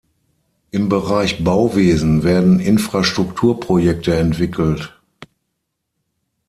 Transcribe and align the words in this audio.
Im 0.71 0.89
Bereich 0.89 1.43
Bauwesen 1.43 2.23
werden 2.23 2.59
Infrastrukturprojekte 2.59 4.15
entwickelt. 4.15 4.99